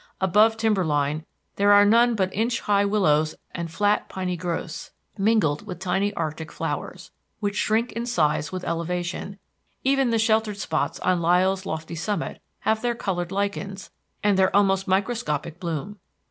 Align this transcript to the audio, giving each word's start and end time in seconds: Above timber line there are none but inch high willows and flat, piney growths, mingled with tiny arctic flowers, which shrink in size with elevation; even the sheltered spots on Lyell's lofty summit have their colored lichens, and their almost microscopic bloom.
Above 0.19 0.57
timber 0.57 0.83
line 0.83 1.27
there 1.57 1.71
are 1.71 1.85
none 1.85 2.15
but 2.15 2.33
inch 2.33 2.61
high 2.61 2.83
willows 2.83 3.35
and 3.51 3.69
flat, 3.69 4.09
piney 4.09 4.35
growths, 4.35 4.89
mingled 5.15 5.67
with 5.67 5.77
tiny 5.77 6.11
arctic 6.15 6.51
flowers, 6.51 7.11
which 7.39 7.55
shrink 7.55 7.91
in 7.91 8.03
size 8.07 8.51
with 8.51 8.63
elevation; 8.63 9.37
even 9.83 10.09
the 10.09 10.17
sheltered 10.17 10.57
spots 10.57 10.99
on 11.01 11.21
Lyell's 11.21 11.67
lofty 11.67 11.93
summit 11.93 12.41
have 12.61 12.81
their 12.81 12.95
colored 12.95 13.31
lichens, 13.31 13.91
and 14.23 14.39
their 14.39 14.55
almost 14.55 14.87
microscopic 14.87 15.59
bloom. 15.59 15.99